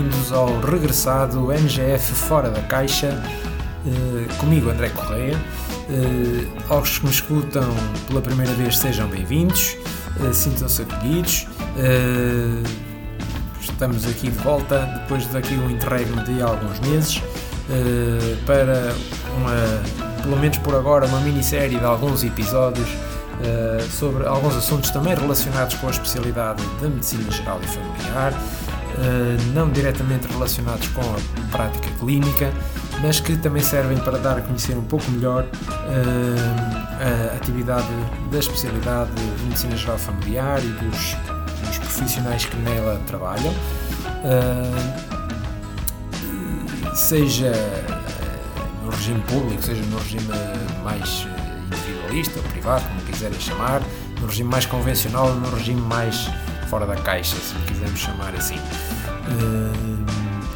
[0.00, 3.22] Bem-vindos ao regressado MGF Fora da Caixa,
[3.84, 5.36] uh, comigo André Correia.
[5.90, 7.68] Uh, aos que me escutam
[8.08, 9.76] pela primeira vez, sejam bem-vindos,
[10.18, 11.46] uh, sintam-se acolhidos.
[13.60, 17.22] estamos aqui de volta depois daqui um interregno de alguns meses
[18.46, 18.94] para
[19.36, 22.88] uma, pelo menos por agora, uma minissérie de alguns episódios
[23.90, 28.32] sobre alguns assuntos também relacionados com a especialidade da medicina geral e familiar,
[29.54, 32.52] não diretamente relacionados com a prática clínica,
[33.02, 37.88] mas que também servem para dar a conhecer um pouco melhor uh, a atividade
[38.30, 41.16] da especialidade de medicina geral familiar e dos,
[41.66, 43.54] dos profissionais que nela trabalham.
[46.94, 47.52] seja
[48.84, 50.28] no regime público, seja no regime
[50.84, 51.26] mais
[51.66, 53.80] individualista ou privado, como quiserem chamar,
[54.20, 56.28] no regime mais convencional ou no regime mais
[56.70, 58.54] fora da caixa, se quisermos chamar assim.
[59.28, 60.06] Hum,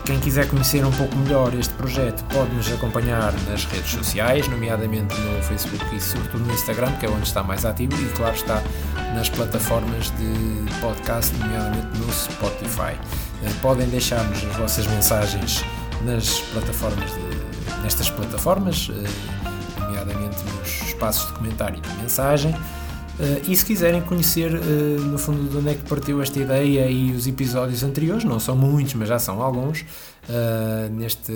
[0.04, 5.12] quem quiser conhecer um pouco melhor este projeto pode nos acompanhar nas redes sociais, nomeadamente
[5.20, 8.62] no Facebook e sobretudo no Instagram, que é onde está mais ativo, e claro está
[9.12, 12.96] nas plataformas de podcast, nomeadamente no Spotify.
[13.42, 15.64] Hum, podem deixar-nos as vossas mensagens
[16.04, 19.02] nas plataformas de, nestas plataformas, hum,
[19.80, 22.54] nomeadamente nos espaços de comentário e de mensagem.
[23.18, 26.90] Uh, e se quiserem conhecer, uh, no fundo, de onde é que partiu esta ideia
[26.90, 31.32] e os episódios anteriores, não são muitos, mas já são alguns, uh, neste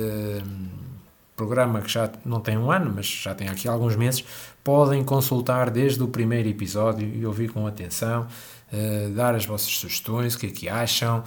[1.37, 4.25] programa que já não tem um ano, mas já tem aqui alguns meses,
[4.65, 8.27] podem consultar desde o primeiro episódio e ouvir com atenção,
[9.15, 11.23] dar as vossas sugestões, o que é que acham,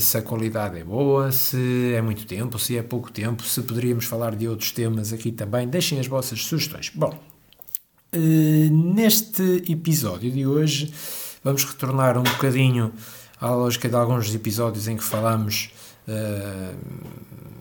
[0.00, 4.06] se a qualidade é boa, se é muito tempo, se é pouco tempo, se poderíamos
[4.06, 6.90] falar de outros temas aqui também, deixem as vossas sugestões.
[6.94, 7.14] Bom,
[8.18, 10.92] neste episódio de hoje,
[11.42, 12.92] vamos retornar um bocadinho
[13.40, 15.70] à lógica de alguns episódios em que falamos
[16.08, 16.76] uh,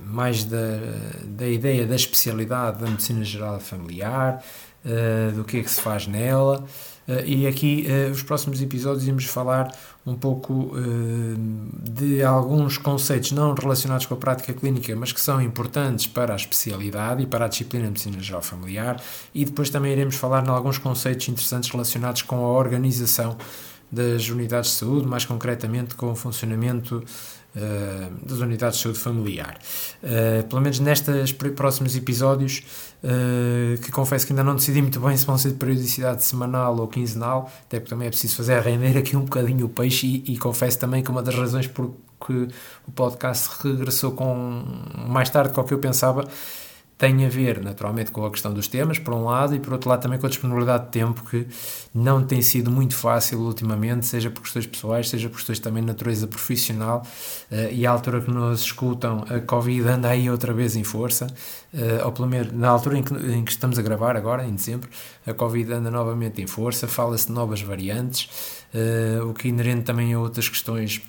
[0.06, 0.80] mais da,
[1.26, 4.44] da ideia da especialidade da medicina geral familiar,
[4.86, 6.66] uh, do que é que se faz nela.
[7.08, 9.72] Uh, e aqui, uh, os próximos episódios, iremos falar
[10.06, 11.36] um pouco uh,
[11.92, 16.36] de alguns conceitos não relacionados com a prática clínica, mas que são importantes para a
[16.36, 19.02] especialidade e para a disciplina de medicina geral familiar.
[19.34, 23.38] E depois também iremos falar em alguns conceitos interessantes relacionados com a organização
[23.92, 27.04] das unidades de saúde, mais concretamente com o funcionamento
[27.56, 29.58] uh, das unidades de saúde familiar.
[30.04, 32.64] Uh, pelo menos nestes próximos episódios,
[33.04, 36.78] uh, que confesso que ainda não decidi muito bem se vão ser de periodicidade semanal
[36.78, 40.34] ou quinzenal, até porque também é preciso fazer render aqui um bocadinho o peixe e,
[40.34, 41.94] e confesso também que uma das razões por
[42.26, 42.48] que
[42.88, 44.64] o podcast regressou com
[45.08, 46.28] mais tarde do que eu pensava
[46.98, 49.90] tem a ver naturalmente com a questão dos temas, por um lado, e por outro
[49.90, 51.46] lado também com a disponibilidade de tempo, que
[51.94, 55.88] não tem sido muito fácil ultimamente, seja por questões pessoais, seja por questões também de
[55.88, 57.06] natureza profissional,
[57.52, 61.28] uh, e à altura que nos escutam, a Covid anda aí outra vez em força,
[61.74, 64.56] uh, ou pelo menos na altura em que, em que, estamos a gravar agora, em
[64.56, 64.90] dezembro,
[65.28, 68.30] a Covid anda novamente em força, fala-se de novas variantes,
[68.74, 71.02] uh, o que inerente também a outras questões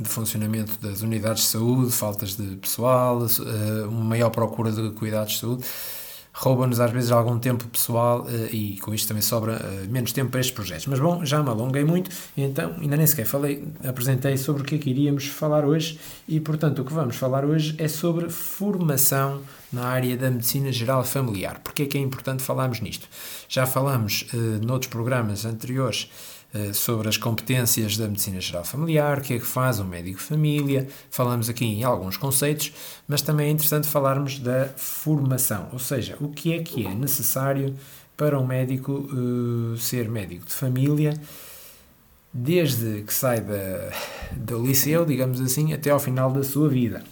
[0.00, 5.34] de funcionamento das unidades de saúde, faltas de pessoal, eh, uma maior procura de cuidados
[5.34, 5.64] de saúde,
[6.32, 10.30] rouba-nos às vezes algum tempo pessoal eh, e com isto também sobra eh, menos tempo
[10.30, 10.86] para estes projetos.
[10.86, 14.76] Mas bom, já me alonguei muito, então ainda nem sequer falei, apresentei sobre o que
[14.76, 19.42] é que iríamos falar hoje e portanto o que vamos falar hoje é sobre formação
[19.70, 21.60] na área da medicina geral familiar.
[21.62, 23.06] Porque é que é importante falarmos nisto?
[23.48, 24.26] Já falamos
[24.62, 26.08] noutros programas anteriores
[26.74, 30.88] sobre as competências da medicina geral familiar, o que é que faz um médico família,
[31.10, 32.72] falamos aqui em alguns conceitos,
[33.06, 37.76] mas também é interessante falarmos da formação, ou seja, o que é que é necessário
[38.16, 41.14] para um médico uh, ser médico de família,
[42.32, 43.90] desde que sai da,
[44.36, 47.02] do liceu, digamos assim, até ao final da sua vida.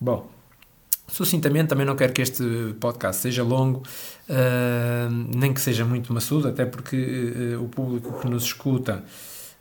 [0.00, 0.33] Bom,
[1.14, 3.84] Sucintamente, também não quero que este podcast seja longo,
[4.28, 6.96] uh, nem que seja muito maçudo, até porque
[7.56, 9.04] uh, o público que nos escuta,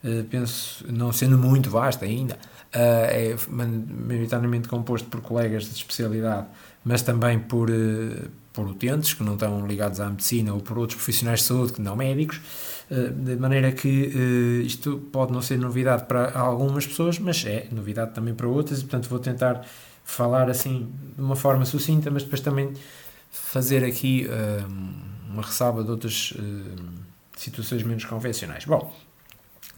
[0.03, 2.39] uh, penso, não sendo muito vasto ainda,
[2.71, 6.47] é maioritariamente composto por colegas de especialidade,
[6.83, 7.69] mas também por,
[8.51, 11.81] por utentes que não estão ligados à medicina ou por outros profissionais de saúde que
[11.83, 12.41] não médicos,
[12.89, 18.33] de maneira que isto pode não ser novidade para algumas pessoas, mas é novidade também
[18.33, 19.63] para outras, e portanto vou tentar
[20.03, 22.73] falar assim de uma forma sucinta, mas depois também
[23.31, 26.89] fazer aqui uh, uma ressalva de outras uh,
[27.35, 28.65] situações menos convencionais.
[28.65, 28.93] Bom,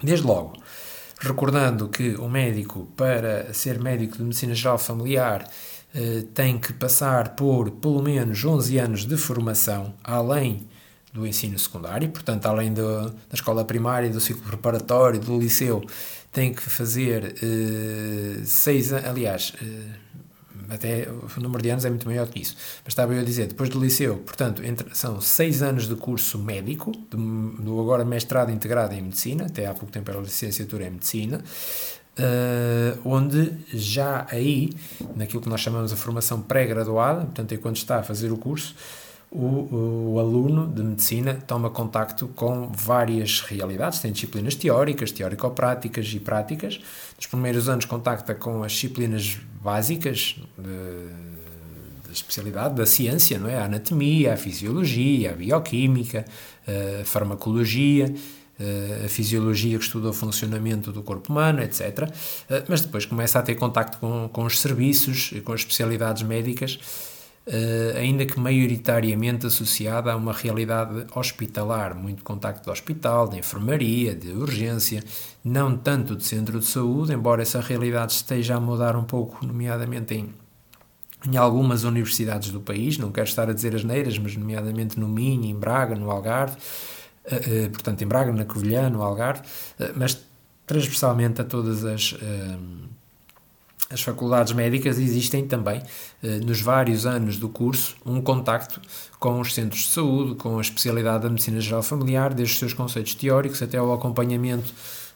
[0.04, 0.54] desde logo,
[1.19, 5.48] recordando que o médico, para ser médico de medicina geral familiar,
[5.94, 10.68] uh, tem que passar por pelo menos 11 anos de formação, além
[11.13, 15.81] do ensino secundário, portanto, além do, da escola primária, do ciclo preparatório, do liceu,
[16.30, 20.04] tem que fazer uh, seis aliás, uh,
[20.69, 23.47] até o número de anos é muito maior que isso, mas estava eu a dizer,
[23.47, 27.17] depois do liceu, portanto, entre, são seis anos de curso médico, do,
[27.62, 31.44] do agora mestrado integrado em Medicina, até há pouco tempo era licenciatura em Medicina,
[32.17, 34.69] Uh, onde já aí,
[35.17, 38.73] naquilo que nós chamamos de formação pré-graduada, portanto, enquanto está a fazer o curso,
[39.35, 46.19] o, o, aluno de medicina toma contacto com várias realidades, tem disciplinas teóricas, teórico-práticas e
[46.19, 46.79] práticas.
[47.17, 53.57] Nos primeiros anos contacta com as disciplinas básicas da especialidade da ciência, não é?
[53.57, 56.23] A anatomia, a fisiologia, a bioquímica,
[57.01, 58.13] a farmacologia,
[59.03, 62.09] a fisiologia que estuda o funcionamento do corpo humano, etc.
[62.69, 66.79] Mas depois começa a ter contacto com, com os serviços, com as especialidades médicas
[67.95, 74.31] ainda que maioritariamente associada a uma realidade hospitalar, muito contacto de hospital, de enfermaria, de
[74.31, 75.03] urgência,
[75.44, 80.15] não tanto de centro de saúde, embora essa realidade esteja a mudar um pouco, nomeadamente
[80.15, 80.33] em,
[81.27, 85.07] em algumas universidades do país, não quero estar a dizer as neiras, mas nomeadamente no
[85.07, 89.44] Minho, em Braga, no Algarve, uh, uh, portanto em Braga, na Covilhã, no Algarve,
[89.95, 90.19] mas
[90.65, 92.15] transversalmente a todas as
[93.89, 95.81] as faculdades médicas existem também,
[96.23, 98.81] eh, nos vários anos do curso, um contacto
[99.19, 102.73] com os centros de saúde, com a especialidade da medicina geral familiar, desde os seus
[102.73, 104.73] conceitos teóricos até ao acompanhamento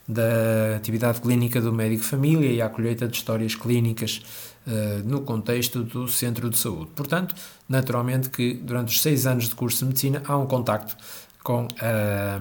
[0.07, 4.21] da atividade clínica do médico família e à colheita de histórias clínicas
[4.67, 6.91] eh, no contexto do centro de saúde.
[6.95, 7.33] Portanto,
[7.67, 10.95] naturalmente que durante os seis anos de curso de medicina há um contacto
[11.43, 12.39] com a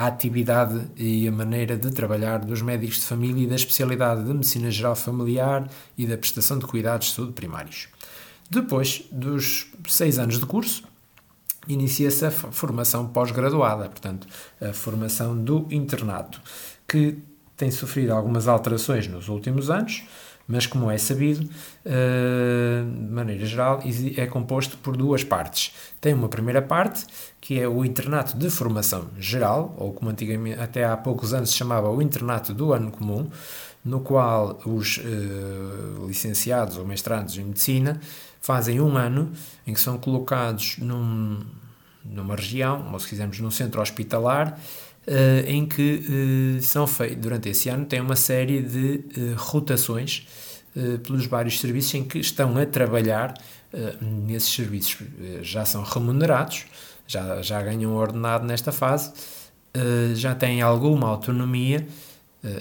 [0.00, 4.32] a atividade e a maneira de trabalhar dos médicos de família e da especialidade de
[4.32, 7.86] medicina geral familiar e da prestação de cuidados de saúde primários.
[8.48, 10.84] Depois dos seis anos de curso,
[11.68, 14.26] inicia-se a formação pós-graduada, portanto,
[14.58, 16.40] a formação do internato,
[16.88, 17.18] que
[17.54, 20.04] tem sofrido algumas alterações nos últimos anos,
[20.50, 21.48] mas como é sabido,
[21.84, 23.80] eh, de maneira geral,
[24.16, 25.72] é composto por duas partes.
[26.00, 27.06] Tem uma primeira parte,
[27.40, 31.56] que é o internato de formação geral, ou como antigamente, até há poucos anos se
[31.56, 33.30] chamava o internato do ano comum,
[33.84, 38.00] no qual os uh, licenciados ou mestrados em medicina
[38.40, 39.30] fazem um ano
[39.64, 41.38] em que são colocados num,
[42.04, 44.58] numa região, ou se quisermos, num centro hospitalar,
[45.06, 50.26] uh, em que uh, são feitos, durante esse ano, tem uma série de uh, rotações
[51.02, 53.34] pelos vários serviços em que estão a trabalhar
[54.00, 54.98] nesses serviços.
[55.42, 56.64] já são remunerados,
[57.08, 59.12] já, já ganham ordenado nesta fase,
[60.14, 61.84] já têm alguma autonomia,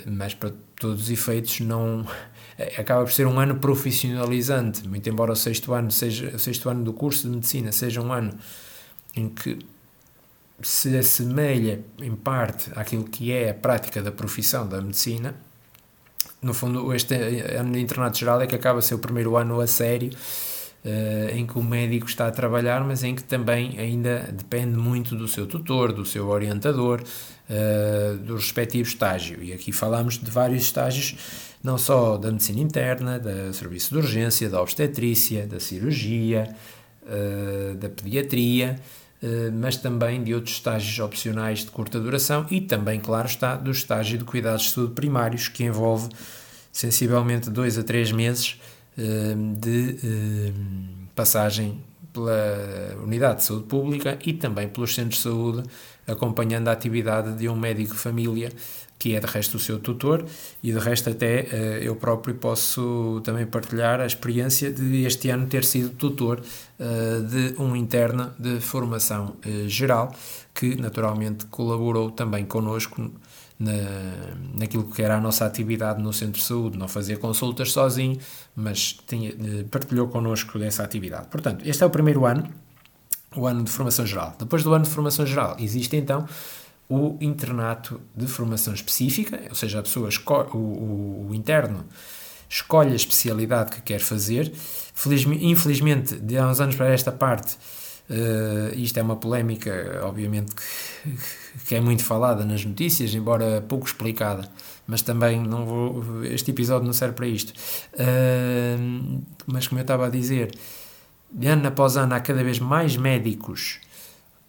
[0.07, 2.03] mas para todos os efeitos não
[2.79, 6.83] acaba por ser um ano profissionalizante, muito embora o sexto ano seja o sexto ano
[6.83, 8.33] do curso de medicina seja um ano
[9.15, 9.59] em que
[10.61, 15.35] se assemelha em parte àquilo que é a prática da profissão da medicina.
[16.41, 19.67] No fundo, este ano de internato geral é que acaba ser o primeiro ano a
[19.67, 20.11] sério
[20.83, 25.15] uh, em que o médico está a trabalhar, mas em que também ainda depende muito
[25.15, 29.43] do seu tutor, do seu orientador, uh, do respectivo estágio.
[29.43, 31.15] E aqui falamos de vários estágios,
[31.63, 36.53] não só da medicina interna, do serviço de urgência, da obstetrícia, da cirurgia,
[37.03, 38.79] uh, da pediatria
[39.53, 44.17] mas também de outros estágios opcionais de curta duração e também, claro está, do estágio
[44.17, 46.09] de cuidados de saúde primários, que envolve
[46.71, 48.59] sensivelmente dois a três meses
[48.97, 50.51] eh, de eh,
[51.15, 55.63] passagem pela unidade de saúde pública e também pelos centros de saúde,
[56.07, 58.51] acompanhando a atividade de um médico de família
[58.99, 60.25] que é de resto o seu tutor,
[60.61, 65.47] e de resto até uh, eu próprio posso também partilhar a experiência de este ano
[65.47, 70.13] ter sido tutor uh, de um interno de formação uh, geral,
[70.53, 73.09] que naturalmente colaborou também connosco
[73.57, 73.71] na,
[74.57, 78.17] naquilo que era a nossa atividade no centro de saúde, não fazia consultas sozinho,
[78.53, 79.31] mas tinha,
[79.71, 81.27] partilhou connosco essa atividade.
[81.27, 82.49] Portanto, este é o primeiro ano,
[83.35, 84.35] o ano de formação geral.
[84.37, 86.25] Depois do ano de formação geral, existe então
[86.89, 90.09] o internato de formação específica, ou seja, a pessoa
[90.53, 91.85] o, o, o interno
[92.49, 94.51] escolhe a especialidade que quer fazer.
[95.39, 97.55] infelizmente, de há uns anos para esta parte,
[98.09, 103.85] uh, isto é uma polémica, obviamente, que, que, é muito falada nas notícias, embora pouco
[103.85, 104.49] explicada,
[104.87, 107.53] mas também não vou, este episódio não serve para isto.
[107.93, 110.57] Uh, mas como eu estava a dizer,
[111.45, 113.79] ano após ano há cada vez mais médicos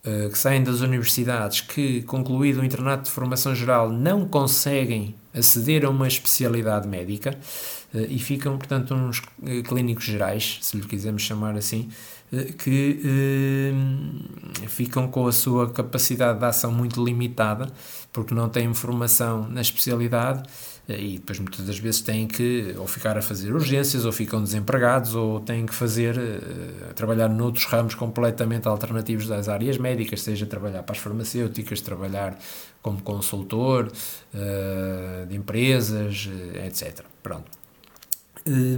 [0.02, 5.90] que saem das universidades que, concluído o internato de formação geral, não conseguem aceder a
[5.90, 7.38] uma especialidade médica
[7.92, 9.20] e ficam, portanto, uns
[9.68, 11.88] clínicos gerais, se lhe quisermos chamar assim,
[12.58, 13.00] que
[14.68, 17.70] ficam com a sua capacidade de ação muito limitada,
[18.12, 20.42] porque não têm formação na especialidade
[20.98, 25.14] e depois muitas das vezes têm que ou ficar a fazer urgências ou ficam desempregados
[25.14, 30.82] ou têm que fazer uh, trabalhar noutros ramos completamente alternativos das áreas médicas, seja trabalhar
[30.82, 32.38] para as farmacêuticas, trabalhar
[32.82, 33.90] como consultor
[34.34, 37.04] uh, de empresas, uh, etc.
[37.22, 37.50] Pronto.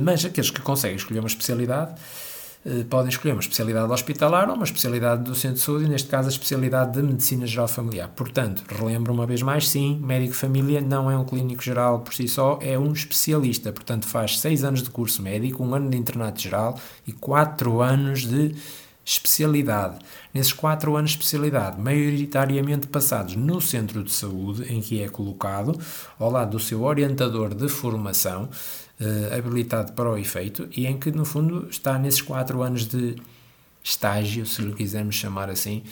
[0.01, 2.32] mas aqueles que conseguem escolher uma especialidade eh,
[2.89, 6.29] podem escolher uma especialidade hospitalar ou uma especialidade do centro de saúde, e neste caso
[6.29, 8.09] a especialidade de medicina geral familiar.
[8.09, 12.29] Portanto, relembro uma vez mais, sim, médico família não é um clínico geral por si
[12.29, 13.73] só, é um especialista.
[13.73, 18.27] Portanto, faz seis anos de curso médico, um ano de internato geral e quatro anos
[18.27, 18.55] de
[19.05, 19.99] especialidade.
[20.33, 25.79] Nesses quatro anos de especialidade, maioritariamente passados no centro de saúde, em que é colocado,
[26.19, 28.49] ao lado do seu orientador de formação,
[29.03, 33.17] uh, habilitado para o efeito e em que, no fundo, está nesses quatro anos de
[33.83, 35.83] estágio, se lhe quisermos chamar assim,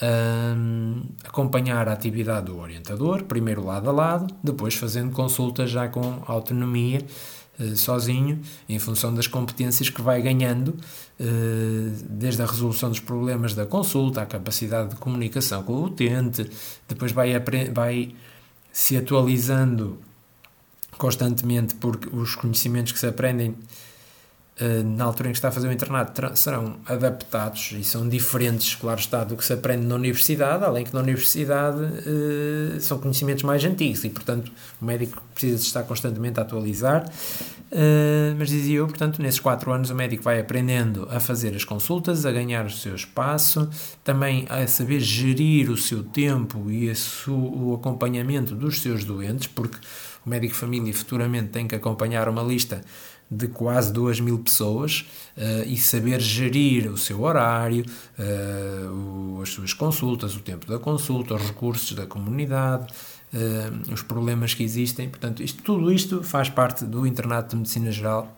[0.00, 6.22] um, acompanhar a atividade do orientador, primeiro lado a lado, depois fazendo consultas já com
[6.26, 7.04] autonomia,
[7.58, 10.76] uh, sozinho, em função das competências que vai ganhando,
[12.08, 16.50] desde a resolução dos problemas da consulta, a capacidade de comunicação com o utente,
[16.88, 17.38] depois vai,
[17.74, 18.14] vai
[18.72, 19.98] se atualizando
[21.00, 23.50] constantemente, porque os conhecimentos que se aprendem
[24.60, 28.74] uh, na altura em que está a fazer o internato serão adaptados e são diferentes,
[28.74, 33.44] claro está, do que se aprende na universidade, além que na universidade uh, são conhecimentos
[33.44, 37.10] mais antigos e, portanto, o médico precisa de estar constantemente a atualizar.
[37.72, 41.64] Uh, mas dizia eu, portanto, nesses quatro anos o médico vai aprendendo a fazer as
[41.64, 43.70] consultas, a ganhar o seu espaço,
[44.04, 46.92] também a saber gerir o seu tempo e
[47.26, 49.78] o acompanhamento dos seus doentes, porque
[50.24, 52.82] o médico família futuramente tem que acompanhar uma lista
[53.30, 57.84] de quase 2 mil pessoas uh, e saber gerir o seu horário,
[58.18, 62.92] uh, o, as suas consultas, o tempo da consulta, os recursos da comunidade,
[63.32, 65.08] uh, os problemas que existem.
[65.08, 68.36] Portanto, isto, tudo isto faz parte do internato de medicina geral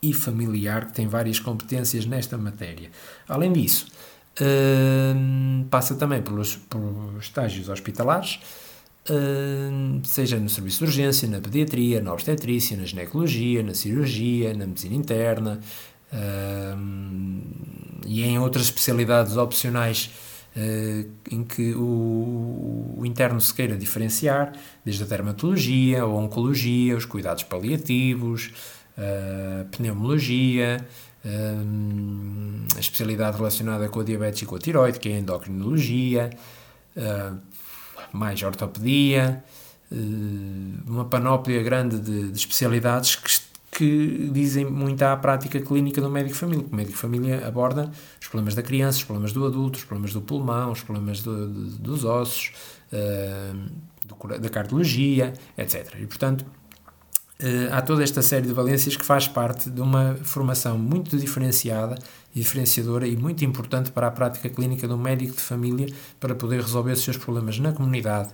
[0.00, 2.90] e familiar, que tem várias competências nesta matéria.
[3.28, 3.88] Além disso,
[5.68, 8.38] passa também pelos, pelos estágios hospitalares
[10.04, 14.94] seja no serviço de urgência, na pediatria, na obstetrícia, na ginecologia, na cirurgia, na medicina
[14.94, 15.60] interna
[18.06, 20.10] e em outras especialidades opcionais
[20.56, 24.52] uh, em que o, interno se queira diferenciar,
[24.84, 28.50] desde a dermatologia, a oncologia, os cuidados paliativos,
[28.96, 30.84] a pneumologia,
[32.76, 36.30] a especialidade relacionada com a diabetes e com a tiroide, que é a endocrinologia,
[38.12, 39.42] mais ortopedia,
[39.90, 39.96] eh,
[40.86, 46.36] uma panóplia grande de, de especialidades que, que, dizem muito à prática clínica do médico
[46.36, 46.66] família.
[46.70, 50.20] O médico família aborda os problemas da criança, os problemas do adulto, os problemas do
[50.20, 52.52] pulmão, os problemas do, de, dos ossos,
[52.92, 53.70] uh,
[54.04, 55.94] do, da cardiologia, etc.
[56.00, 56.44] E, portanto,
[57.70, 61.96] há toda esta série de valências que faz parte de uma formação muito diferenciada
[62.38, 65.88] diferenciadora e muito importante para a prática clínica do médico de família
[66.20, 68.30] para poder resolver os seus problemas na comunidade.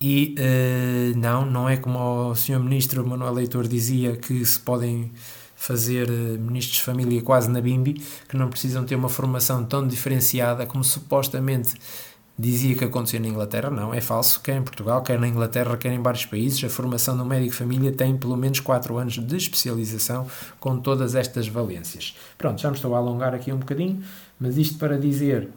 [0.00, 2.58] E uh, não, não é como o Sr.
[2.58, 5.10] Ministro Manuel Leitor dizia que se podem
[5.54, 7.94] fazer uh, ministros de família quase na BIMBI,
[8.28, 11.74] que não precisam ter uma formação tão diferenciada como supostamente
[12.38, 13.70] dizia que acontecia na Inglaterra.
[13.70, 14.40] Não, é falso.
[14.40, 17.92] Quer em Portugal, quer na Inglaterra, quer em vários países, a formação do médico família
[17.92, 20.26] tem pelo menos 4 anos de especialização
[20.60, 22.16] com todas estas valências.
[22.36, 24.02] Pronto, já me estou a alongar aqui um bocadinho,
[24.38, 25.48] mas isto para dizer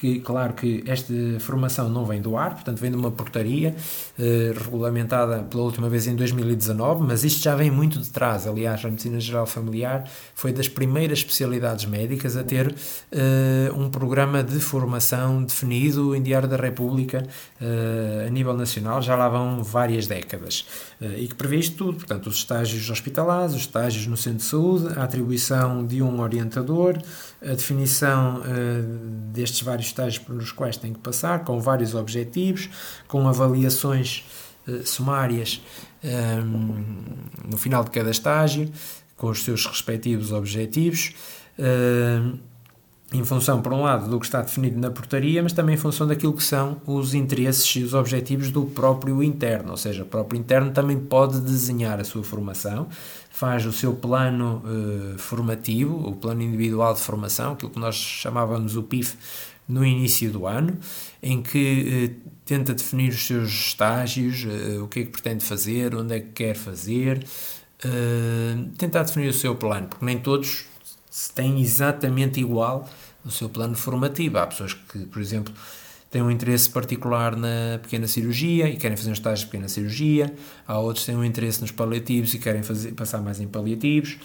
[0.00, 3.74] que, claro que esta formação não vem do ar, portanto vem de uma portaria
[4.18, 8.48] eh, regulamentada pela última vez em 2019, mas isto já vem muito de trás.
[8.48, 12.74] Aliás, a Medicina Geral Familiar foi das primeiras especialidades médicas a ter
[13.12, 17.24] eh, um programa de formação definido em Diário da República
[17.60, 20.66] eh, a nível nacional, já lá vão várias décadas,
[21.16, 24.98] e que prevê isto tudo, portanto, os estágios hospitalares, os estágios no centro de saúde,
[24.98, 26.98] a atribuição de um orientador,
[27.40, 28.42] a definição
[29.32, 32.68] destes vários estágios pelos quais tem que passar, com vários objetivos,
[33.06, 34.24] com avaliações
[34.66, 35.60] uh, sumárias
[36.02, 38.70] um, ehm, no final de cada estágio,
[39.16, 41.14] com os seus respectivos objetivos.
[41.58, 42.38] Uh,
[43.10, 46.06] em função, por um lado, do que está definido na portaria, mas também em função
[46.06, 49.70] daquilo que são os interesses e os objetivos do próprio interno.
[49.70, 52.86] Ou seja, o próprio interno também pode desenhar a sua formação,
[53.30, 58.76] faz o seu plano uh, formativo, o plano individual de formação, aquilo que nós chamávamos
[58.76, 59.16] o PIF
[59.68, 60.78] no início do ano,
[61.22, 65.94] em que eh, tenta definir os seus estágios, eh, o que é que pretende fazer,
[65.94, 67.22] onde é que quer fazer,
[67.84, 70.64] eh, tentar definir o seu plano, porque nem todos
[71.34, 72.88] têm exatamente igual
[73.24, 74.38] o seu plano formativo.
[74.38, 75.52] Há pessoas que, por exemplo,
[76.10, 80.32] têm um interesse particular na pequena cirurgia e querem fazer um estágio de pequena cirurgia,
[80.66, 84.16] há outros que têm um interesse nos paliativos e querem fazer, passar mais em paliativos,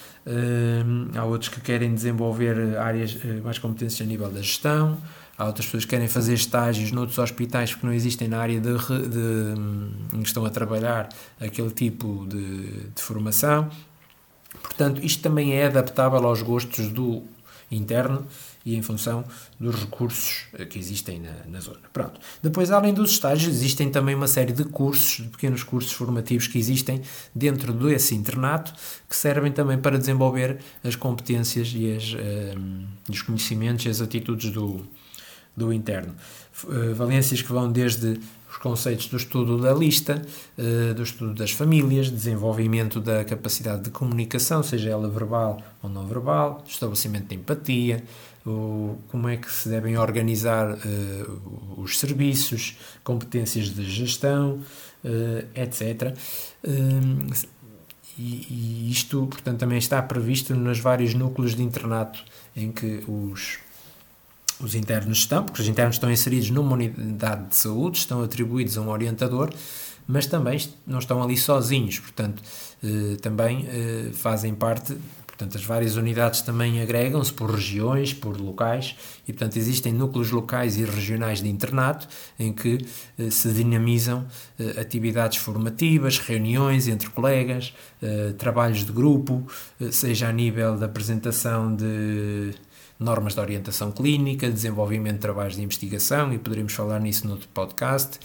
[1.14, 4.98] há outros que querem desenvolver áreas mais competências a nível da gestão,
[5.38, 8.74] há outras pessoas que querem fazer estágios noutros hospitais que não existem na área de,
[8.78, 11.10] de, em que estão a trabalhar
[11.40, 13.70] aquele tipo de, de formação.
[14.62, 17.24] Portanto, isto também é adaptável aos gostos do
[17.72, 18.26] interno
[18.66, 19.26] e em função
[19.60, 21.82] dos recursos eh, que existem na, na, zona.
[21.92, 22.20] Pronto.
[22.42, 26.58] Depois, além dos estágios, existem também uma série de cursos, de pequenos cursos formativos que
[26.58, 27.02] existem
[27.36, 28.74] dentro desse internato,
[29.10, 32.56] que servem também para desenvolver as competências e as, um, eh,
[33.10, 34.88] os conhecimentos e as atitudes do,
[35.56, 36.14] do interno.
[36.64, 38.20] Uh, valências que vão desde
[38.50, 40.22] os conceitos do estudo da lista,
[40.58, 46.06] uh, do estudo das famílias, desenvolvimento da capacidade de comunicação, seja ela verbal ou não
[46.06, 48.04] verbal, estabelecimento de empatia,
[49.08, 54.60] como é que se devem organizar uh, os serviços, competências de gestão,
[55.56, 56.14] etc.
[58.18, 62.24] E, e, isto, portanto, também está previsto nos vários núcleos de internato
[62.56, 63.60] em que os,
[64.66, 68.82] os internos estão, porque os internos estão inseridos numa unidade de saúde, estão atribuídos a
[68.82, 69.50] um orientador,
[70.08, 72.44] mas também não estão ali sozinhos, portanto,
[73.22, 73.66] também
[74.14, 74.98] fazem parte
[75.44, 78.96] Portanto, as várias unidades também agregam-se por regiões, por locais,
[79.28, 82.08] e portanto existem núcleos locais e regionais de internato
[82.40, 82.86] em que
[83.18, 84.28] eh, se dinamizam
[84.60, 89.46] eh, atividades formativas, reuniões entre colegas, eh, trabalhos de grupo,
[89.82, 92.54] eh, seja a nível da apresentação de
[93.04, 97.48] normas de orientação clínica, desenvolvimento de trabalhos de investigação, e poderíamos falar nisso no outro
[97.54, 98.20] podcast,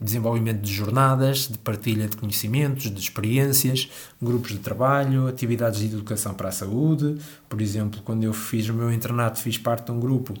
[0.00, 3.90] desenvolvimento de jornadas, de partilha de conhecimentos, de experiências,
[4.22, 7.18] grupos de trabalho, atividades de educação para a saúde.
[7.48, 10.32] Por exemplo, quando eu fiz o meu internato, fiz parte de um grupo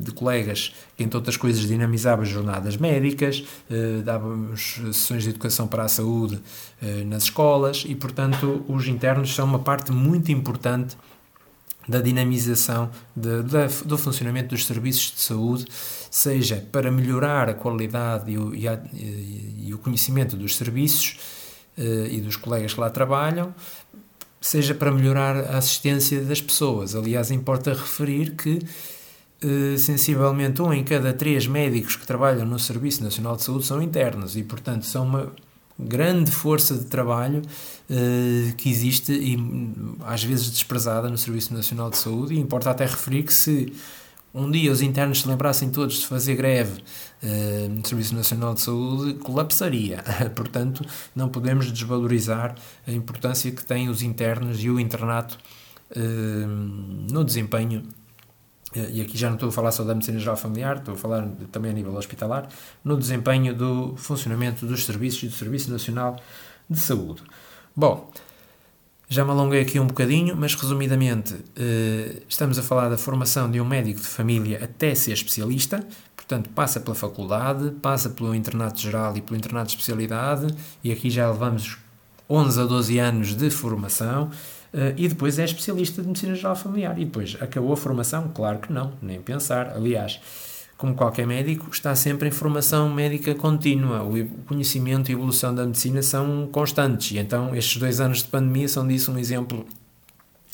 [0.00, 5.84] de colegas que, entre outras coisas, dinamizava jornadas médicas, uh, dávamos sessões de educação para
[5.84, 10.96] a saúde uh, nas escolas e, portanto, os internos são uma parte muito importante
[11.88, 15.66] da dinamização de, de, do funcionamento dos serviços de saúde,
[16.10, 21.18] seja para melhorar a qualidade e o, e a, e o conhecimento dos serviços
[21.76, 23.54] uh, e dos colegas que lá trabalham,
[24.46, 26.94] seja para melhorar a assistência das pessoas.
[26.94, 28.60] Aliás, importa referir que
[29.44, 33.82] uh, sensivelmente um em cada três médicos que trabalham no Serviço Nacional de Saúde são
[33.82, 35.32] internos e, portanto, são uma
[35.78, 39.36] grande força de trabalho uh, que existe e
[40.06, 43.72] às vezes desprezada no Serviço Nacional de Saúde e importa até referir que se
[44.36, 46.82] um dia os internos se lembrassem todos de fazer greve
[47.22, 50.04] uh, no Serviço Nacional de Saúde, colapsaria.
[50.36, 52.54] Portanto, não podemos desvalorizar
[52.86, 55.38] a importância que têm os internos e o internato
[55.96, 56.46] uh,
[57.10, 57.82] no desempenho
[58.74, 61.26] e aqui já não estou a falar só da medicina geral familiar, estou a falar
[61.50, 62.46] também a nível hospitalar,
[62.84, 66.20] no desempenho do funcionamento dos serviços e do Serviço Nacional
[66.68, 67.22] de Saúde.
[67.74, 68.10] Bom,
[69.08, 73.60] já me alonguei aqui um bocadinho, mas resumidamente, eh, estamos a falar da formação de
[73.60, 79.16] um médico de família até ser especialista, portanto, passa pela faculdade, passa pelo internato geral
[79.16, 81.78] e pelo internato de especialidade, e aqui já levamos
[82.28, 84.30] 11 a 12 anos de formação
[84.74, 86.98] Uh, e depois é especialista de medicina geral familiar.
[86.98, 88.30] E depois acabou a formação?
[88.34, 89.72] Claro que não, nem pensar.
[89.74, 90.20] Aliás,
[90.76, 94.02] como qualquer médico, está sempre em formação médica contínua.
[94.02, 97.12] O conhecimento e a evolução da medicina são constantes.
[97.12, 99.66] E então, estes dois anos de pandemia são disso um exemplo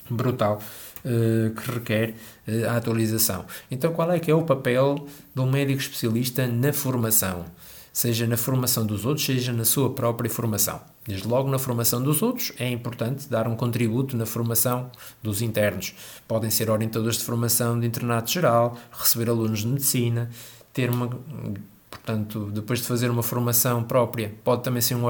[0.08, 0.60] brutal
[1.04, 2.14] uh, que requer
[2.46, 3.44] uh, a atualização.
[3.70, 7.44] Então, qual é que é o papel de um médico especialista na formação?
[7.92, 10.80] Seja na formação dos outros, seja na sua própria formação.
[11.06, 14.90] Desde logo na formação dos outros, é importante dar um contributo na formação
[15.22, 15.94] dos internos.
[16.28, 20.30] Podem ser orientadores de formação de internato geral, receber alunos de medicina,
[20.72, 21.10] ter uma.
[21.90, 25.04] Portanto, depois de fazer uma formação própria, pode também ser um,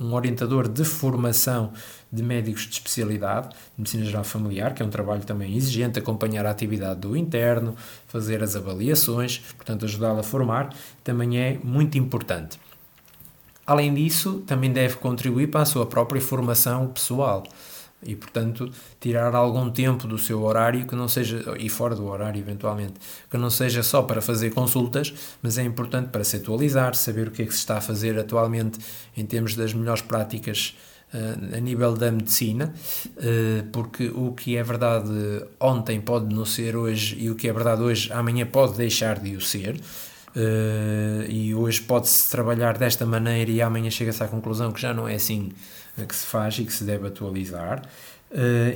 [0.00, 1.72] um orientador de formação
[2.16, 6.46] de médicos de especialidade, de medicina geral familiar, que é um trabalho também exigente, acompanhar
[6.46, 7.76] a atividade do interno,
[8.08, 10.74] fazer as avaliações, portanto, ajudá-lo a formar,
[11.04, 12.58] também é muito importante.
[13.66, 17.42] Além disso, também deve contribuir para a sua própria formação pessoal
[18.02, 22.38] e, portanto, tirar algum tempo do seu horário que não seja, e fora do horário
[22.38, 22.94] eventualmente,
[23.28, 27.30] que não seja só para fazer consultas, mas é importante para se atualizar, saber o
[27.30, 28.78] que é que se está a fazer atualmente
[29.16, 30.76] em termos das melhores práticas
[31.12, 32.74] a nível da medicina,
[33.72, 35.10] porque o que é verdade
[35.60, 39.36] ontem pode não ser hoje e o que é verdade hoje amanhã pode deixar de
[39.36, 39.80] o ser.
[41.28, 45.14] e hoje pode-se trabalhar desta maneira e amanhã chega-se à conclusão que já não é
[45.14, 45.52] assim
[46.06, 47.82] que se faz e que se deve atualizar.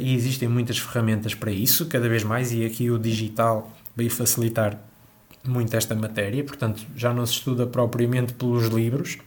[0.01, 4.81] e existem muitas ferramentas para isso, cada vez mais, e aqui o digital veio facilitar
[5.45, 9.19] muito esta matéria, portanto já não se estuda propriamente pelos livros,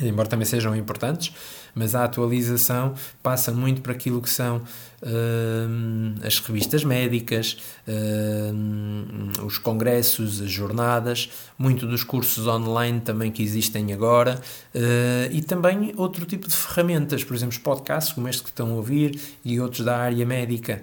[0.00, 1.32] embora também sejam importantes,
[1.74, 9.58] mas a atualização passa muito para aquilo que são uh, as revistas médicas, uh, os
[9.58, 14.40] congressos, as jornadas, muito dos cursos online também que existem agora
[14.74, 18.70] uh, e também outro tipo de ferramentas, por exemplo, os podcasts como este que estão
[18.70, 20.80] a ouvir e outros da área médica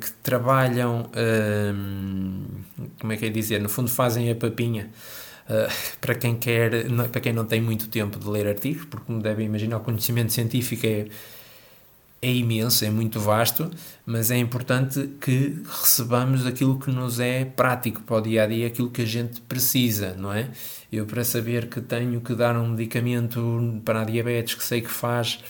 [0.00, 1.08] que trabalham,
[3.00, 4.90] como é que é dizer, no fundo fazem a papinha
[5.48, 9.06] Uh, para quem quer, não, para quem não tem muito tempo de ler artigos, porque
[9.06, 11.06] como devem imaginar, o conhecimento científico é,
[12.20, 13.70] é imenso, é muito vasto,
[14.04, 18.66] mas é importante que recebamos aquilo que nos é prático para o dia a dia,
[18.66, 20.50] aquilo que a gente precisa, não é?
[20.90, 24.90] Eu, para saber que tenho que dar um medicamento para a diabetes que sei que
[24.90, 25.40] faz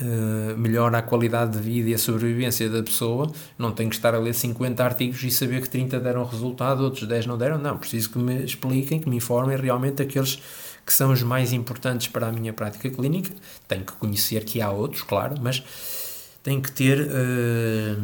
[0.00, 4.12] Uh, melhora a qualidade de vida e a sobrevivência da pessoa, não tenho que estar
[4.12, 7.58] a ler 50 artigos e saber que 30 deram resultado, outros 10 não deram.
[7.58, 10.42] Não, preciso que me expliquem, que me informem realmente aqueles
[10.84, 13.30] que são os mais importantes para a minha prática clínica.
[13.68, 15.62] Tenho que conhecer que há outros, claro, mas
[16.42, 18.02] tenho que ter uh,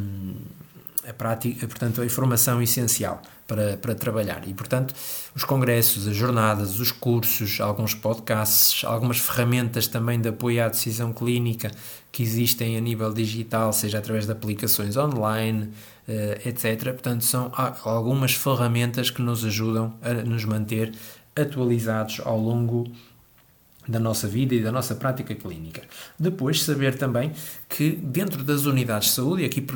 [1.11, 4.47] a prática, portanto, a informação essencial para, para trabalhar.
[4.47, 4.95] E, portanto,
[5.35, 11.13] os congressos, as jornadas, os cursos, alguns podcasts, algumas ferramentas também de apoio à decisão
[11.13, 11.71] clínica
[12.13, 15.71] que existem a nível digital, seja através de aplicações online,
[16.07, 16.85] eh, etc.
[16.93, 17.51] Portanto, são
[17.85, 20.93] algumas ferramentas que nos ajudam a nos manter
[21.35, 22.91] atualizados ao longo
[23.91, 25.83] da nossa vida e da nossa prática clínica.
[26.19, 27.33] Depois, saber também
[27.69, 29.67] que dentro das unidades de saúde, e aqui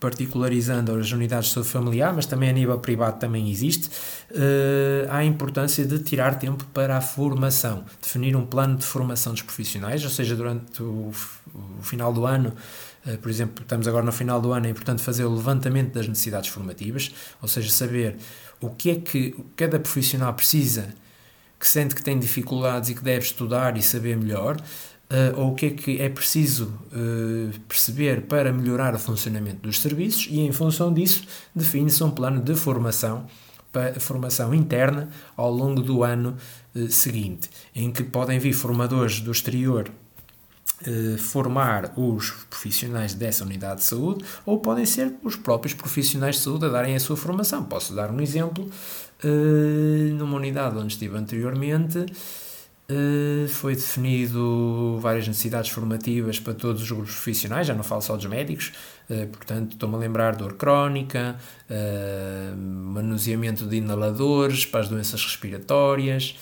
[0.00, 3.88] particularizando as unidades de saúde familiar, mas também a nível privado também existe,
[4.30, 9.32] uh, há a importância de tirar tempo para a formação, definir um plano de formação
[9.32, 11.12] dos profissionais, ou seja, durante o,
[11.54, 12.54] o final do ano,
[13.06, 16.08] uh, por exemplo, estamos agora no final do ano, é importante fazer o levantamento das
[16.08, 18.16] necessidades formativas, ou seja, saber
[18.58, 20.94] o que é que cada profissional precisa
[21.60, 25.54] que sente que tem dificuldades e que deve estudar e saber melhor, uh, ou o
[25.54, 30.52] que é que é preciso uh, perceber para melhorar o funcionamento dos serviços, e em
[30.52, 31.22] função disso
[31.54, 33.26] define-se um plano de formação
[34.00, 36.36] formação interna ao longo do ano
[36.74, 39.90] uh, seguinte, em que podem vir formadores do exterior
[41.18, 46.64] formar os profissionais dessa unidade de saúde ou podem ser os próprios profissionais de saúde
[46.64, 47.62] a darem a sua formação.
[47.64, 48.66] Posso dar um exemplo
[50.16, 57.12] numa unidade onde estive anteriormente, uh, foi definido várias necessidades formativas para todos os grupos
[57.12, 58.72] profissionais, já não falo só dos médicos,
[59.08, 61.36] uh, portanto, estou-me a lembrar dor crónica,
[62.56, 66.36] manuseamento de inaladores para as doenças respiratórias,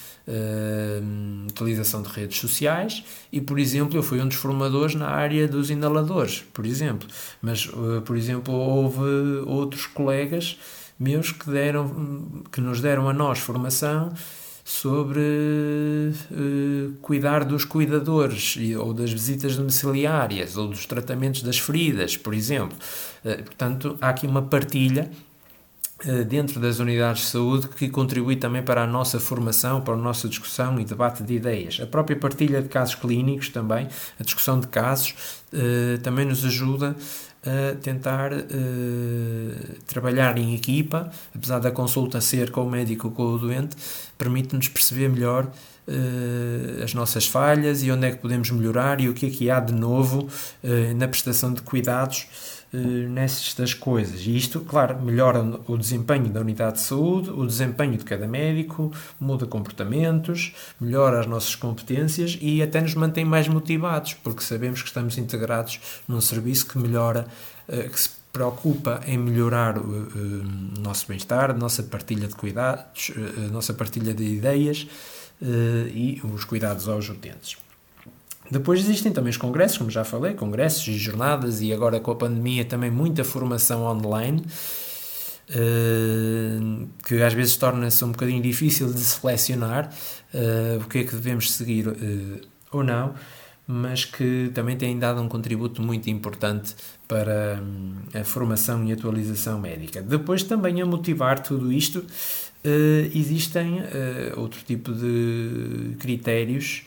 [1.47, 5.71] utilização de redes sociais e, por exemplo, eu fui um dos formadores na área dos
[5.71, 7.09] inaladores, por exemplo,
[7.41, 7.67] mas,
[8.05, 9.01] por exemplo, houve
[9.47, 10.59] outros colegas
[10.99, 14.13] meus que, deram, que nos deram a nós formação
[14.69, 15.19] sobre
[16.31, 22.77] uh, cuidar dos cuidadores ou das visitas domiciliárias ou dos tratamentos das feridas, por exemplo.
[23.25, 25.11] Uh, portanto, há aqui uma partilha
[26.05, 29.97] uh, dentro das unidades de saúde que contribui também para a nossa formação, para a
[29.97, 31.81] nossa discussão e debate de ideias.
[31.83, 33.89] A própria partilha de casos clínicos também,
[34.21, 35.15] a discussão de casos,
[36.03, 36.95] também nos ajuda
[37.45, 38.41] a tentar uh,
[39.87, 43.77] trabalhar em equipa, apesar da consulta ser com o médico ou com o doente,
[44.17, 49.15] permite-nos perceber melhor uh, as nossas falhas e onde é que podemos melhorar e o
[49.15, 50.29] que é que há de novo
[50.65, 52.27] uh, na prestação de cuidados
[52.73, 54.21] nestas coisas.
[54.21, 58.93] E isto, claro, melhora o desempenho da unidade de saúde, o desempenho de cada médico,
[59.19, 64.89] muda comportamentos, melhora as nossas competências e até nos mantém mais motivados, porque sabemos que
[64.89, 67.27] estamos integrados num serviço que melhora,
[67.69, 73.13] eh, que se preocupa em melhorar o, o nosso bem-estar, a nossa partilha de cuidados,
[73.17, 74.87] eh, a nossa partilha de ideias
[75.95, 77.57] e os cuidados aos utentes.
[78.51, 82.17] Depois existem também os congressos, como já falei, congressos e jornadas, e agora com a
[82.17, 84.43] pandemia também muita formação online,
[85.51, 89.93] uh, que às vezes torna-se um bocadinho difícil de selecionar
[90.33, 92.41] uh, o que é que devemos seguir uh,
[92.73, 93.15] ou não,
[93.67, 96.75] mas que também têm dado um contributo muito importante
[97.07, 100.01] para um, a formação e atualização médica.
[100.01, 102.03] Depois também a motivar tudo isto,
[103.15, 103.83] existem
[104.37, 106.83] outro tipo de critérios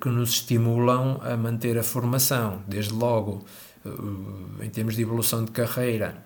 [0.00, 3.44] que nos estimulam a manter a formação, desde logo
[4.62, 6.16] em termos de evolução de carreira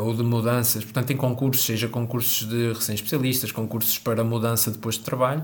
[0.00, 5.02] ou de mudanças, portanto, em concursos, seja concursos de recém-especialistas, concursos para mudança depois de
[5.02, 5.42] trabalho,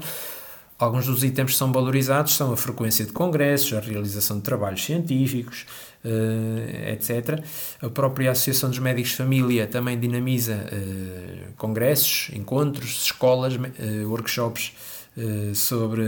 [0.77, 4.85] Alguns dos itens que são valorizados são a frequência de congressos, a realização de trabalhos
[4.85, 5.67] científicos,
[6.91, 7.45] etc.
[7.81, 10.69] A própria Associação dos Médicos Família também dinamiza
[11.57, 13.55] congressos, encontros, escolas,
[14.05, 14.73] workshops
[15.55, 16.03] sobre,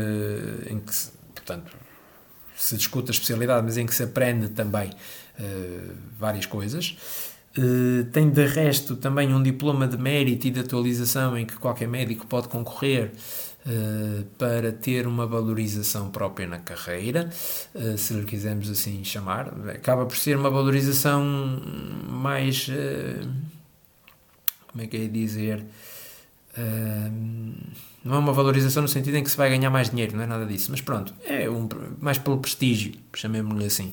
[0.69, 0.93] em que,
[1.35, 1.77] portanto,
[2.57, 4.91] se discute a especialidade, mas em que se aprende também
[6.19, 6.97] várias coisas.
[8.13, 12.27] tem de resto também um diploma de mérito e de atualização em que qualquer médico
[12.27, 13.13] pode concorrer
[14.39, 17.31] para ter uma valorização própria na carreira,
[17.97, 19.53] se lhe quisermos assim chamar.
[19.71, 21.25] Acaba por ser uma valorização
[22.09, 22.71] mais.
[24.69, 25.65] Como é que é dizer?
[28.05, 30.27] Não é uma valorização no sentido em que se vai ganhar mais dinheiro, não é
[30.27, 31.69] nada disso, mas pronto, é um,
[32.01, 33.93] mais pelo prestígio, chamemos-lhe assim.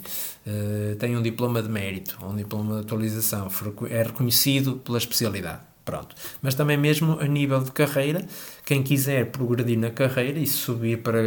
[0.99, 3.47] tem um diploma de mérito, um diploma de atualização,
[3.89, 5.73] é reconhecido pela especialidade.
[5.85, 6.15] Pronto.
[6.41, 8.25] Mas também mesmo a nível de carreira,
[8.65, 11.19] quem quiser progredir na carreira e subir para,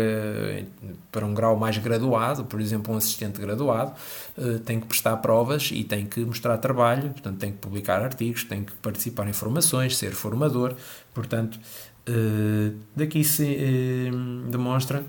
[1.12, 3.92] para um grau mais graduado, por exemplo, um assistente graduado,
[4.38, 8.44] eh, tem que prestar provas e tem que mostrar trabalho, portanto, tem que publicar artigos,
[8.44, 10.74] tem que participar em formações, ser formador.
[11.16, 11.58] Portanto,
[12.06, 14.10] eh, daqui se eh,
[14.50, 15.02] demonstra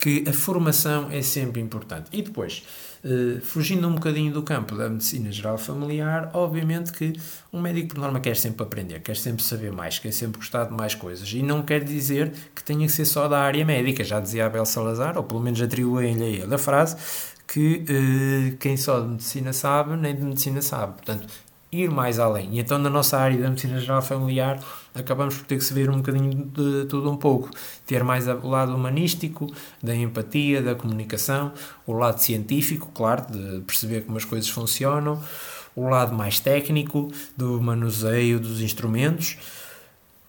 [0.00, 2.08] que a formação é sempre importante.
[2.10, 2.64] E depois,
[3.04, 7.12] uh, fugindo um bocadinho do campo da medicina geral familiar, obviamente que
[7.52, 10.72] um médico, por norma, quer sempre aprender, quer sempre saber mais, quer sempre gostar de
[10.72, 11.30] mais coisas.
[11.32, 14.02] E não quer dizer que tenha que ser só da área médica.
[14.02, 16.96] Já dizia Abel Salazar, ou pelo menos atribuem-lhe a ele a frase,
[17.46, 17.84] que
[18.58, 20.94] quem só de medicina sabe, nem de medicina sabe.
[20.94, 21.28] Portanto,
[21.82, 22.54] ir mais além.
[22.54, 24.58] E então, na nossa área da medicina geral familiar,
[24.94, 27.50] acabamos por ter que se ver um bocadinho de tudo um pouco.
[27.86, 31.52] Ter mais o lado humanístico, da empatia, da comunicação,
[31.86, 35.20] o lado científico, claro, de perceber como as coisas funcionam,
[35.74, 39.36] o lado mais técnico, do manuseio dos instrumentos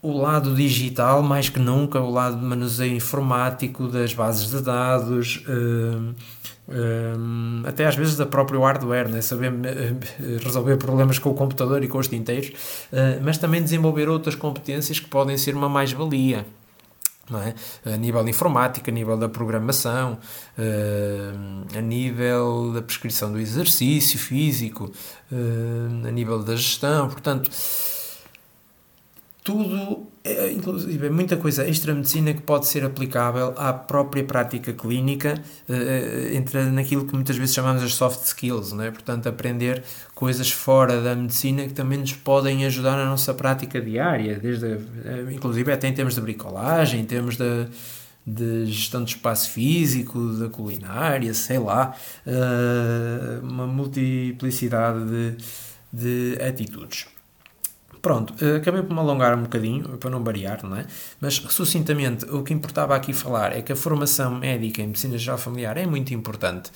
[0.06, 5.44] o lado digital, mais que nunca, o lado de manuseio informático das bases de dados,
[5.50, 6.14] um,
[7.66, 9.22] até às vezes da próprio hardware, né?
[9.22, 12.50] saber uh, resolver problemas com o computador e com os tinteiros,
[12.92, 16.46] uh, mas também desenvolver outras competências que podem ser uma mais-valia.
[17.86, 17.94] É?
[17.94, 20.20] A nível informático, a nível da programação,
[20.58, 24.92] uh, a nível da prescrição do exercício físico,
[26.08, 27.50] a nível da gestão, portanto,
[29.46, 36.36] tudo, é, inclusive muita coisa extra-medicina que pode ser aplicável à própria prática clínica, uh,
[36.36, 38.90] entra naquilo que muitas vezes chamamos as soft skills, não é?
[38.90, 39.84] portanto, aprender
[40.16, 45.32] coisas fora da medicina que também nos podem ajudar na nossa prática diária, desde, a,
[45.32, 47.68] inclusive até em termos de bricolagem, em termos de,
[48.26, 51.96] de gestão de espaço físico, da culinária, sei lá,
[53.44, 55.38] uma multiplicidade de,
[55.94, 57.15] de atitudes.
[58.06, 60.86] Pronto, eh, acabei por me alongar um bocadinho, para não variar, não é?
[61.20, 65.40] Mas, sucintamente, o que importava aqui falar é que a formação médica em medicina geral
[65.40, 66.72] familiar é muito importante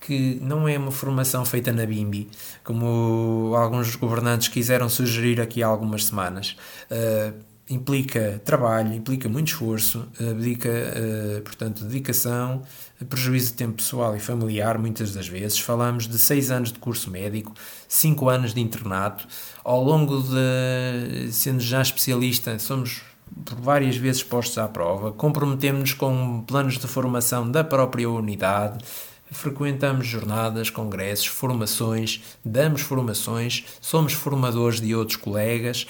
[0.00, 2.30] que não é uma formação feita na BIMBI,
[2.62, 6.56] como alguns governantes quiseram sugerir aqui há algumas semanas.
[6.88, 7.34] Uh,
[7.68, 12.62] implica trabalho, implica muito esforço, implica, uh, portanto, dedicação,
[13.04, 15.58] prejuízo de tempo pessoal e familiar, muitas das vezes.
[15.58, 17.52] Falamos de seis anos de curso médico,
[17.88, 19.26] cinco anos de internato.
[19.64, 23.02] Ao longo de, sendo já especialista, somos
[23.44, 28.84] por várias vezes postos à prova, comprometemos-nos com planos de formação da própria unidade,
[29.30, 35.86] frequentamos jornadas, congressos, formações, damos formações, somos formadores de outros colegas,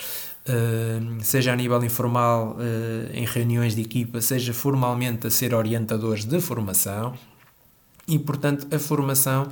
[1.23, 6.41] seja a nível informal uh, em reuniões de equipa, seja formalmente a ser orientadores de
[6.41, 7.15] formação.
[8.09, 9.49] E, portanto, a formação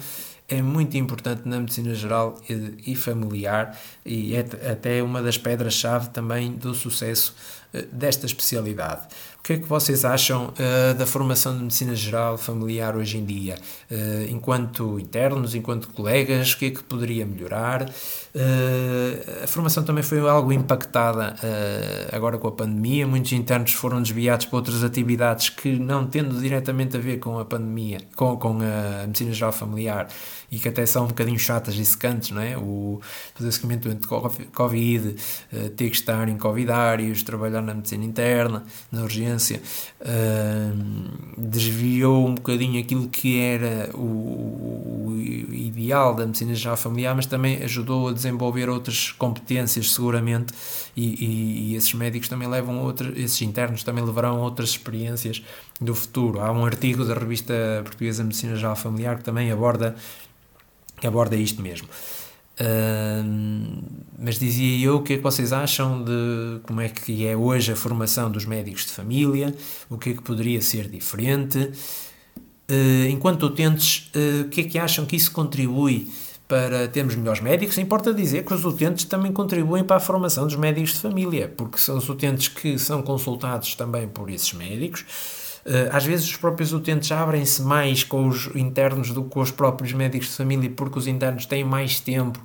[0.48, 6.52] é muito importante na medicina geral e, familiar e é até uma das pedras-chave também
[6.52, 7.34] do sucesso
[7.74, 9.08] uh, desta especialidade
[9.48, 13.56] que é que vocês acham uh, da formação de medicina geral familiar hoje em dia?
[13.90, 17.84] Uh, enquanto internos, enquanto colegas, o que é que poderia melhorar?
[17.84, 21.34] Uh, a formação também foi algo impactada
[22.12, 23.06] agora com a pandemia.
[23.06, 27.44] Muitos internos foram desviados para outras atividades que, não tendo diretamente a ver com a
[27.44, 30.08] pandemia, com, com a medicina geral familiar,
[30.50, 32.56] e que até são um bocadinho chatas e secantes, não é?
[32.56, 33.00] O
[33.34, 35.16] fazer seguimento de Covid,
[35.76, 42.80] ter que estar em covidários, trabalhar na medicina interna, na urgência, uh, desviou um bocadinho
[42.80, 45.20] aquilo que era o, o,
[45.52, 50.52] ideal da medicina geral familiar, mas também ajudou a desenvolver outras competências, seguramente,
[50.96, 55.42] e, e, e esses médicos também levam outras, esses internos também levarão outras experiências
[55.80, 56.40] do futuro.
[56.40, 59.94] Há um artigo da revista portuguesa Medicina Geral Familiar que também aborda,
[61.00, 61.88] que aborda isto mesmo.
[64.18, 67.72] Mas dizia eu o que é que vocês acham de como é que é hoje
[67.72, 69.54] a formação dos médicos de família,
[69.88, 71.58] o que é que poderia ser diferente.
[72.70, 76.08] Uh, enquanto utentes, uh, o que é que acham que isso contribui
[76.46, 77.78] para termos melhores médicos?
[77.78, 81.78] Importa dizer que os utentes também contribuem para a formação dos médicos de família, porque
[81.78, 85.04] são os utentes que são consultados também por esses médicos
[85.92, 89.92] às vezes os próprios utentes abrem-se mais com os internos do que com os próprios
[89.92, 92.40] médicos de família, porque os internos têm mais tempo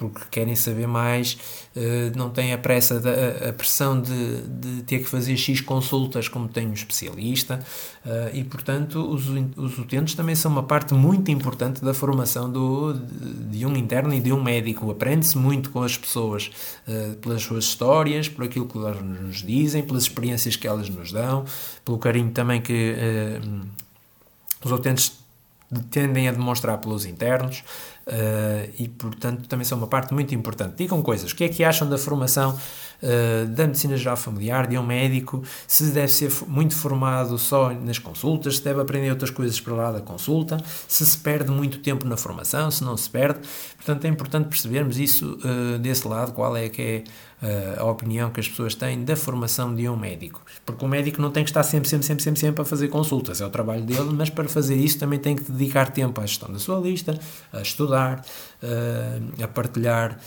[0.00, 1.36] porque querem saber mais,
[1.76, 3.02] eh, não têm a pressa,
[3.46, 7.60] a pressão de, de ter que fazer X consultas como tem um especialista
[8.06, 12.94] eh, e, portanto, os, os utentes também são uma parte muito importante da formação do,
[12.94, 14.90] de um interno e de um médico.
[14.90, 16.50] Aprende-se muito com as pessoas,
[16.88, 21.12] eh, pelas suas histórias, por aquilo que elas nos dizem, pelas experiências que elas nos
[21.12, 21.44] dão,
[21.84, 22.96] pelo carinho também que
[24.64, 25.20] os utentes
[25.90, 27.62] tendem a demonstrar pelos internos
[28.10, 30.76] uh, e, portanto, também são uma parte muito importante.
[30.76, 31.30] Digam coisas.
[31.30, 32.58] O que é que acham da formação
[33.02, 35.42] uh, da medicina geral familiar, de um médico?
[35.66, 39.92] Se deve ser muito formado só nas consultas, se deve aprender outras coisas para lá
[39.92, 40.58] da consulta,
[40.88, 43.40] se se perde muito tempo na formação, se não se perde.
[43.76, 47.04] Portanto, é importante percebermos isso uh, desse lado, qual é que é
[47.78, 50.42] a opinião que as pessoas têm da formação de um médico.
[50.64, 53.40] Porque o médico não tem que estar sempre, sempre, sempre, sempre, sempre a fazer consultas,
[53.40, 56.52] é o trabalho dele, mas para fazer isso também tem que dedicar tempo à gestão
[56.52, 57.18] da sua lista,
[57.52, 58.24] a estudar,
[59.42, 60.18] a partilhar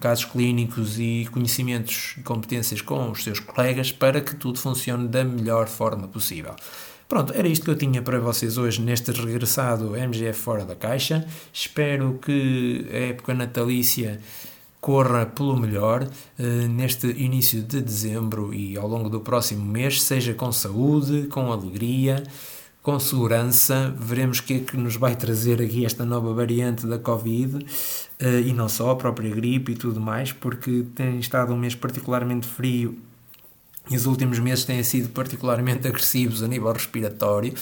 [0.00, 5.24] casos clínicos e conhecimentos e competências com os seus colegas para que tudo funcione da
[5.24, 6.54] melhor forma possível.
[7.08, 11.26] Pronto, era isto que eu tinha para vocês hoje neste regressado MGF Fora da Caixa.
[11.50, 14.20] Espero que a época natalícia
[14.78, 20.34] corra pelo melhor uh, neste início de dezembro e ao longo do próximo mês, seja
[20.34, 22.22] com saúde, com alegria,
[22.88, 23.94] com segurança.
[23.98, 28.26] Veremos o que é que nos vai trazer aqui esta nova variante da Covid uh,
[28.42, 32.46] e não só, a própria gripe e tudo mais, porque tem estado um mês particularmente
[32.46, 32.96] frio
[33.90, 37.52] e os últimos meses têm sido particularmente agressivos a nível respiratório.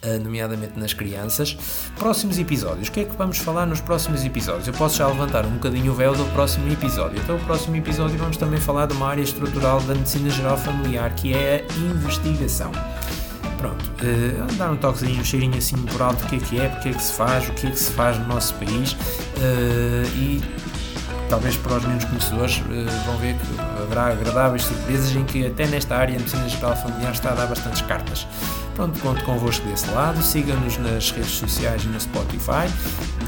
[0.00, 1.58] Eh, nomeadamente nas crianças.
[1.98, 2.86] Próximos episódios.
[2.86, 4.68] O que é que vamos falar nos próximos episódios?
[4.68, 7.20] Eu posso já levantar um bocadinho o véu do próximo episódio.
[7.20, 11.12] Então, o próximo episódio vamos também falar de uma área estrutural da medicina geral familiar,
[11.16, 12.70] que é a investigação.
[13.58, 16.68] Pronto, uh, dar um toquezinho, um cheirinho assim por alto do que é que é,
[16.68, 18.96] porque é que se faz, o que é que se faz no nosso país uh,
[20.14, 20.40] e
[21.28, 25.66] talvez para os menos conhecedores uh, vão ver que haverá agradáveis surpresas em que até
[25.66, 28.26] nesta área a medicina geral familiar está a dar bastantes cartas.
[28.76, 32.72] Pronto, conto convosco desse lado, siga-nos nas redes sociais e no Spotify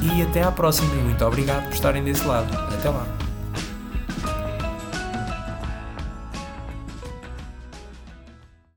[0.00, 2.56] e até à próxima e muito obrigado por estarem desse lado.
[2.72, 3.29] Até lá!